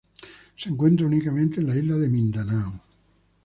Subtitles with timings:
[0.57, 2.81] Se encuentra únicamente en la isla de Mindanao.